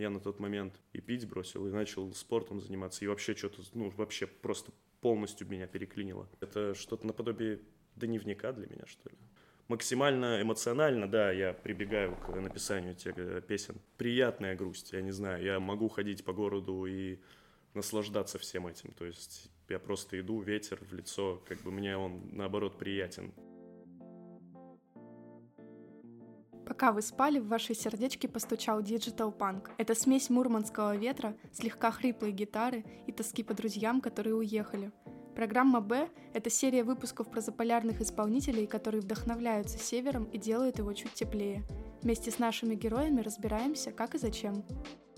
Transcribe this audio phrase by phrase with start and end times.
[0.00, 3.90] Я на тот момент и пить бросил, и начал спортом заниматься, и вообще что-то, ну,
[3.90, 6.26] вообще просто полностью меня переклинило.
[6.40, 7.60] Это что-то наподобие
[7.96, 9.16] дневника для меня, что ли.
[9.68, 13.76] Максимально эмоционально, да, я прибегаю к написанию тех э, песен.
[13.98, 17.18] Приятная грусть, я не знаю, я могу ходить по городу и
[17.74, 18.92] наслаждаться всем этим.
[18.92, 23.32] То есть я просто иду, ветер в лицо, как бы мне он, наоборот, приятен.
[26.80, 29.70] Пока вы спали, в ваше сердечко постучал digital панк.
[29.76, 34.90] Это смесь мурманского ветра, слегка хриплой гитары и тоски по друзьям, которые уехали.
[35.36, 41.12] Программа «Б»— это серия выпусков про заполярных исполнителей, которые вдохновляются севером и делают его чуть
[41.12, 41.64] теплее.
[42.00, 44.64] Вместе с нашими героями разбираемся, как и зачем.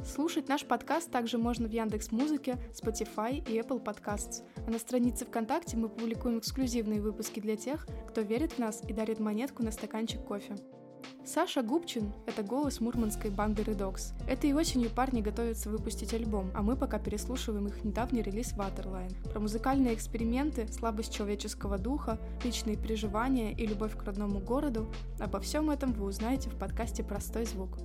[0.05, 4.43] Слушать наш подкаст также можно в Яндекс Музыке, Spotify и Apple Podcasts.
[4.67, 8.93] А на странице ВКонтакте мы публикуем эксклюзивные выпуски для тех, кто верит в нас и
[8.93, 10.57] дарит монетку на стаканчик кофе.
[11.25, 14.13] Саша Губчин— это голос мурманской банды Redux.
[14.29, 19.31] Этой осенью парни готовятся выпустить альбом, а мы пока переслушиваем их недавний релиз Waterline.
[19.31, 25.71] Про музыкальные эксперименты, слабость человеческого духа, личные переживания и любовь к родному городу— обо всем
[25.71, 27.79] этом вы узнаете в подкасте «Простой звук».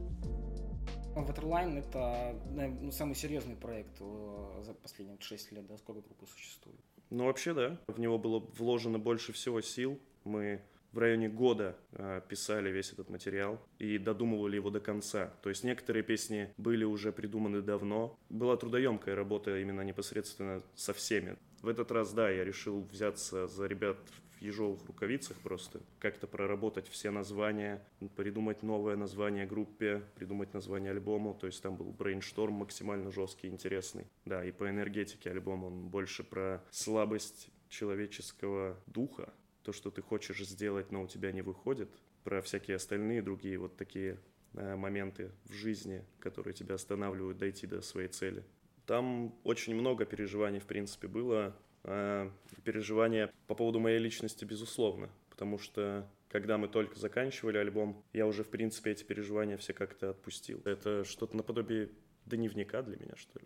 [1.16, 2.36] Waterline— это
[2.82, 6.80] ну, самый серьезный проект э, за последние 6 лет, да, сколько группы существует?
[7.10, 7.80] Ну, вообще, да.
[7.88, 10.00] В него было вложено больше всего сил.
[10.23, 10.62] Мы
[10.98, 15.31] в районе года э, писали весь этот материал и додумывали его до конца.
[15.44, 18.17] То есть некоторые песни были уже придуманы давно.
[18.30, 21.38] Была трудоемкая работа именно непосредственно со всеми.
[21.62, 24.00] В этот раз, да, я решил взяться за ребят
[24.39, 31.36] в ежовых рукавицах просто, как-то проработать все названия, придумать новое название группе, придумать название альбому,
[31.39, 34.08] то есть там был брейншторм максимально жесткий, интересный.
[34.26, 39.32] Да, и по энергетике альбом он больше про слабость человеческого духа,
[39.68, 41.90] то, что ты хочешь сделать, но у тебя не выходит,
[42.23, 44.18] про всякие остальные другие вот такие
[44.54, 48.45] э, моменты в жизни, которые тебя останавливают дойти до своей цели.
[48.86, 51.54] Там очень много переживаний, в принципе, было.
[51.84, 52.32] Э,
[52.64, 58.45] переживания по поводу моей личности, безусловно, потому что когда мы только заканчивали альбом, я уже,
[58.45, 60.61] в принципе, эти переживания все как-то отпустил.
[60.64, 61.89] Это что-то наподобие
[62.26, 63.45] дневника для меня, что ли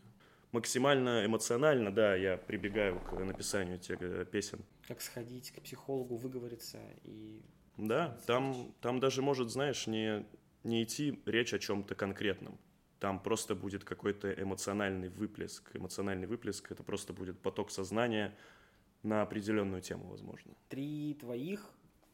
[0.51, 4.59] максимально эмоционально, да, я прибегаю к написанию тех э, песен.
[4.87, 7.41] Как сходить к психологу, выговориться и...
[7.77, 10.25] Да, там, там даже может, знаешь, не,
[10.63, 12.59] не идти речь о чем-то конкретном.
[12.99, 15.75] Там просто будет какой-то эмоциональный выплеск.
[15.75, 18.37] Эмоциональный выплеск— это просто будет поток сознания
[19.01, 20.53] на определенную тему, возможно.
[20.69, 21.67] Три твоих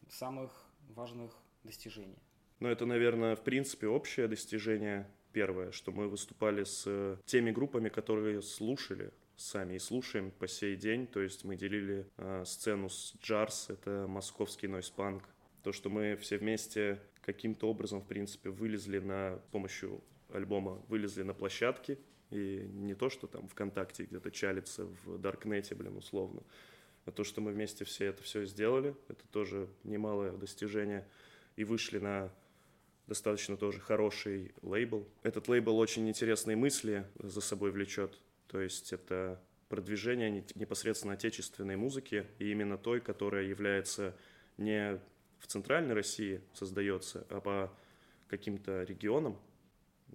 [0.08, 0.52] самых
[0.88, 1.34] важных
[1.64, 2.22] достижения.
[2.60, 7.90] Ну, это, наверное, в принципе общее достижение первое, что мы выступали с э, теми группами,
[7.90, 11.06] которые слушали сами и слушаем по сей день.
[11.06, 15.22] То есть мы делили э, сцену с Джарс, это московский нойспанк.
[15.62, 20.04] То, что мы все вместе каким-то образом, в принципе, вылезли на с помощью
[20.34, 22.00] альбома, вылезли на площадки.
[22.32, 26.42] И не то, что там ВКонтакте где-то чалится в Даркнете, блин, условно.
[27.06, 31.08] А то, что мы вместе все это все сделали, это тоже немалое достижение.
[31.58, 32.34] И вышли на
[33.08, 35.08] достаточно тоже хороший лейбл.
[35.24, 38.20] Этот лейбл очень интересные мысли за собой влечет.
[38.48, 44.16] То есть это продвижение непосредственно отечественной музыки, и именно той, которая является
[44.58, 45.00] не
[45.40, 47.74] в центральной России создается, а по
[48.28, 49.40] каким-то регионам.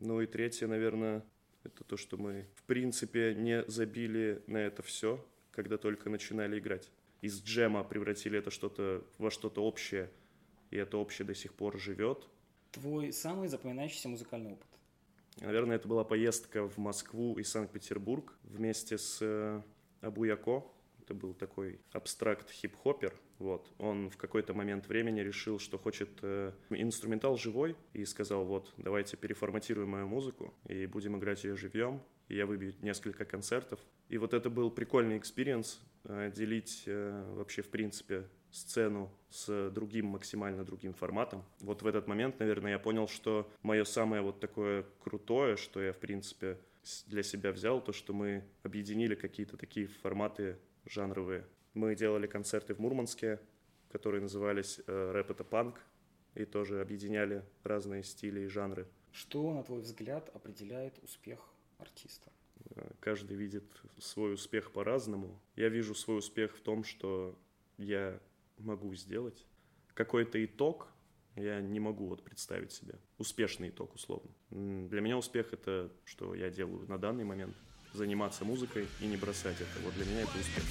[0.00, 1.24] Ну и третье, наверное,
[1.64, 6.91] это то, что мы в принципе не забили на это все, когда только начинали играть.
[7.20, 10.10] Из джема превратили это что-то во что-то общее,
[10.70, 12.26] и это общее до сих пор живет,
[12.72, 14.66] твой самый запоминающийся музыкальный опыт?
[15.41, 19.62] Наверное, это была поездка в Москву и Санкт-Петербург вместе с э,
[20.00, 20.65] Абуяко.
[21.00, 23.15] Это был такой abstract хип-хоппер.
[23.38, 23.69] Вот.
[23.78, 29.16] Он в какой-то момент времени решил, что хочет э, инструментал живой, и сказал, вот, давайте
[29.16, 32.00] переформатируем мою музыку и будем играть ее живьем.
[32.28, 33.81] И я выбью несколько концертов.
[34.09, 40.06] И вот это был прикольный experience, э, делить э, вообще, в принципе, сцену с другим,
[40.06, 41.44] максимально другим форматом.
[41.60, 45.92] Вот в этот момент, наверное, я понял, что мое самое вот такое крутое, что я,
[45.92, 46.58] в принципе,
[47.06, 51.47] для себя взял, то, что мы объединили какие-то такие форматы жанровые.
[51.74, 53.41] Мы делали концерты в Мурманске,
[53.91, 55.80] которые назывались э, «Рэп— это панк»,
[56.34, 58.86] и тоже объединяли разные стили и жанры.
[59.12, 61.41] Что, на твой взгляд, определяет успех
[61.78, 62.30] артиста?
[62.74, 63.65] Э, каждый видит
[63.98, 65.41] свой успех по-разному.
[65.56, 67.38] Я вижу свой успех в том, что
[67.78, 68.21] я
[68.62, 69.47] могу сделать.
[69.94, 70.88] Какой-то итог
[71.36, 72.94] я не могу вот представить себе.
[73.18, 74.30] Успешный итог, условно.
[74.50, 77.56] Для меня успех— это, что я делаю на данный момент.
[77.92, 79.84] Заниматься музыкой и не бросать это.
[79.84, 80.64] Вот для меня это успех.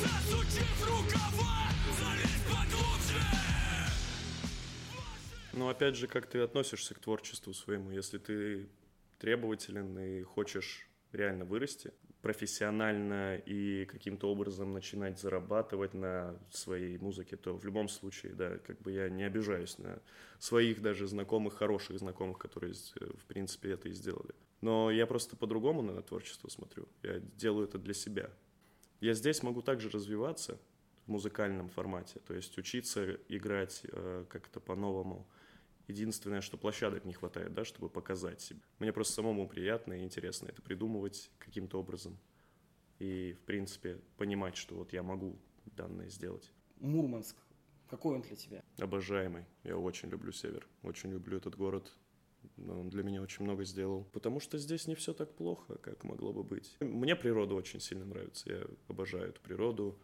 [0.00, 0.82] Засучив!
[5.52, 7.90] Но ну, опять же, как ты относишься к творчеству своему?
[7.90, 8.68] Если ты
[9.22, 11.92] требователен и хочешь реально вырасти,
[12.22, 18.82] профессионально и каким-то образом начинать зарабатывать на своей музыке, то в любом случае, да, как
[18.82, 20.02] бы я не обижаюсь на
[20.40, 24.34] своих даже знакомых, хороших знакомых, которые, в принципе, это и сделали.
[24.60, 26.88] Но я просто по-другому на творчество смотрю.
[27.04, 28.28] Я делаю это для себя.
[29.00, 30.58] Я здесь могу также развиваться
[31.06, 35.28] в музыкальном формате, то есть учиться играть э, как-то по-новому.
[35.88, 38.60] Единственное, что площадок не хватает, да, чтобы показать себя.
[38.78, 42.18] Мне просто самому приятно и интересно это придумывать каким-то образом.
[42.98, 45.36] И, в принципе, понимать, что вот я могу
[45.66, 46.52] данное сделать.
[46.78, 47.36] Мурманск,
[47.88, 48.62] какой он для тебя?
[48.78, 49.44] Обожаемый.
[49.64, 50.66] Я очень люблю север.
[50.82, 51.92] Очень люблю этот город.
[52.56, 54.04] Он для меня очень много сделал.
[54.12, 56.76] Потому что здесь не все так плохо, как могло бы быть.
[56.80, 58.50] Мне природа очень сильно нравится.
[58.50, 59.98] Я обожаю эту природу.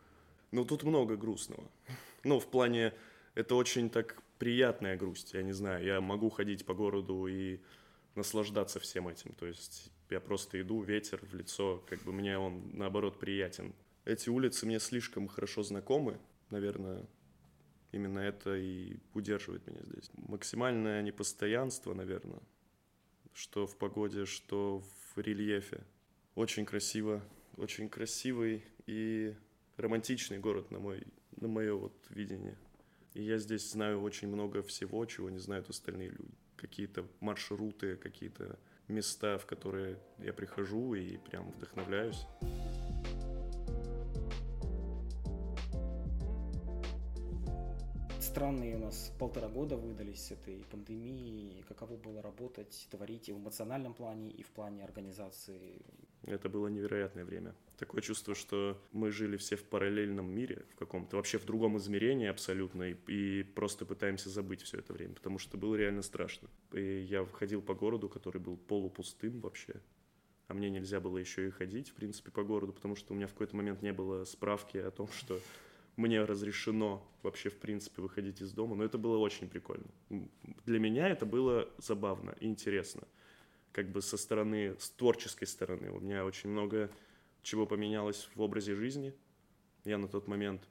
[0.51, 1.71] Но тут много грустного.
[2.25, 2.95] Ну, в плане,
[3.37, 5.35] это очень так приятная грусть.
[5.35, 7.61] Я не знаю, я могу ходить по городу и
[8.15, 9.33] наслаждаться всем этим.
[9.35, 13.75] То есть я просто иду, ветер в лицо, как бы мне он, наоборот, приятен.
[14.05, 16.19] Эти улицы мне слишком хорошо знакомы,
[16.51, 17.07] наверное,
[17.93, 20.11] именно это и удерживает меня здесь.
[20.15, 22.41] Максимальное непостоянство, наверное,
[23.33, 24.83] что в погоде, что
[25.15, 25.83] в рельефе.
[26.35, 27.23] Очень красиво,
[27.57, 29.35] очень красивый и
[29.77, 31.03] романтичный город на, мой,
[31.37, 32.57] на мое вот видение.
[33.19, 36.39] И я здесь знаю очень много всего, чего не знают остальные люди.
[36.57, 42.27] Какие-то маршруты, какие-то места, в которые я прихожу и прям вдохновляюсь.
[48.39, 51.65] Странные у нас полтора года выдались с этой пандемией.
[51.67, 55.83] Каково было работать, творить и в эмоциональном плане, и в плане организации?
[56.23, 57.57] Это было невероятное время.
[57.79, 62.29] Такое чувство, что мы жили все в параллельном мире, в каком-то, вообще в другом измерении
[62.29, 66.49] абсолютно, и, и просто пытаемся забыть все это время, потому что было реально страшно.
[66.73, 69.83] И я ходил по городу, который был полупустым вообще,
[70.47, 73.27] а мне нельзя было еще и ходить, в принципе, по городу, потому что у меня
[73.27, 75.41] в какой-то момент не было справки о том, что
[75.99, 79.89] мне разрешено вообще, в принципе, выходить из дома, но это было очень прикольно.
[80.65, 83.03] Для меня это было забавно и интересно.
[83.73, 85.91] Как бы со стороны, с творческой стороны.
[85.91, 86.89] У меня очень много
[87.43, 89.13] чего поменялось в образе жизни.
[89.85, 90.69] Я на тот момент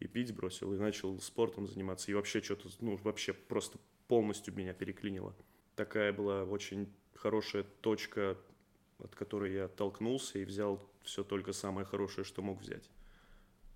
[0.00, 4.74] и пить бросил, и начал спортом заниматься, и вообще что-то, ну, вообще просто полностью меня
[4.74, 5.34] переклинило.
[5.76, 8.36] Такая была очень хорошая точка,
[8.98, 12.90] от которой я оттолкнулся и взял все только самое хорошее, что мог взять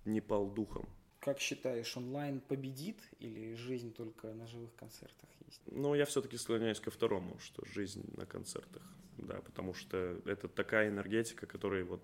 [0.07, 0.87] не пал духом.
[1.19, 5.61] Как считаешь, онлайн победит или жизнь только на живых концертах есть?
[5.67, 8.83] Ну, я все-таки склоняюсь ко второму, что жизнь на концертах,
[9.17, 12.01] да, потому что это такая энергетика, которой вот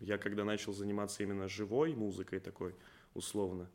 [0.00, 2.74] я когда начал заниматься именно живой музыкой такой,
[3.14, 3.70] условно,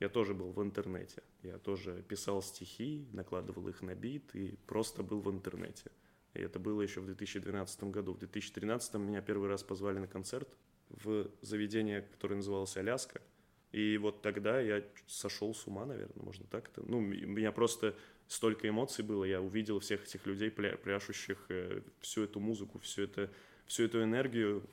[0.00, 1.22] я тоже был в интернете.
[1.42, 5.90] Я тоже писал стихи, накладывал их на бит и просто был в интернете.
[6.34, 8.14] И это было еще в 2012 году.
[8.14, 10.56] В 2013 меня первый раз позвали на концерт
[10.90, 13.20] в заведение, которое называлось «Аляска».
[13.72, 16.82] И вот тогда я сошел с ума, наверное, можно так это.
[16.88, 17.94] Ну, у меня просто
[18.26, 23.02] столько эмоций было, я увидел всех этих людей, пля пляшущих, э, всю эту музыку, всю,
[23.02, 23.30] это,
[23.66, 24.64] всю эту энергию.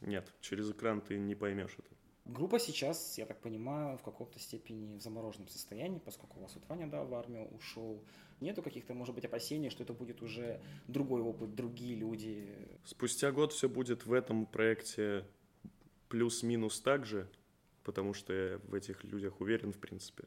[0.00, 1.88] Нет, через экран ты не поймешь это.
[2.24, 6.64] Группа сейчас, я так понимаю, в каком-то степени в замороженном состоянии, поскольку у вас вот
[6.68, 8.02] Ваня, да, в армию ушел.
[8.40, 12.48] Нету каких-то, может быть, опасений, что это будет уже другой опыт, другие люди?
[12.84, 15.24] Спустя год все будет в этом проекте
[16.12, 17.26] плюс-минус так же,
[17.84, 20.24] потому что я в этих людях уверен, в принципе.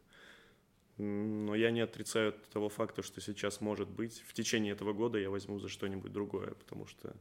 [0.98, 4.22] Но я не отрицаю того факта, что сейчас может быть.
[4.22, 7.15] В течение этого года я возьму за что-нибудь другое, потому что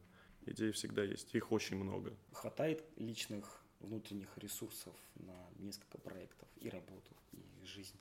[0.47, 1.35] идей всегда есть.
[1.35, 2.11] Их очень много.
[2.31, 7.99] Хватает личных внутренних ресурсов на несколько проектов и работу, и жизнь,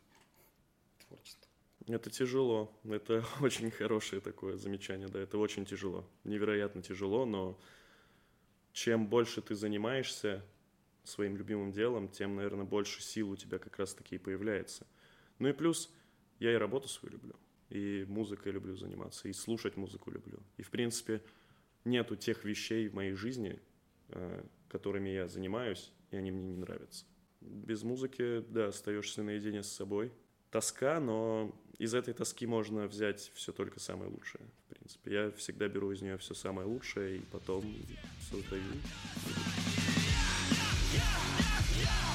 [1.07, 1.51] творчество.
[1.87, 2.73] Это тяжело.
[2.85, 6.09] Это очень хорошее такое замечание, да, это очень тяжело.
[6.25, 7.61] Невероятно тяжело, но
[8.73, 10.43] чем больше ты занимаешься,
[11.05, 14.87] своим любимым делом, тем, наверное, больше сил у тебя как раз-таки и появляется.
[15.39, 15.93] Ну и плюс
[16.39, 17.35] я и работу свою люблю,
[17.71, 20.39] и музыкой люблю заниматься, и слушать музыку люблю.
[20.57, 21.23] И, в принципе,
[21.85, 23.61] нету тех вещей в моей жизни,
[24.09, 27.05] э, которыми я занимаюсь, и они мне не нравятся.
[27.41, 30.13] Без музыки, да, остаешься наедине с собой.
[30.51, 35.13] Тоска, но из этой тоски можно взять все только самое лучшее, в принципе.
[35.13, 37.65] Я всегда беру из нее все самое лучшее и потом
[38.31, 38.63] создаю.
[40.95, 41.01] yeah,
[41.81, 42.14] yeah.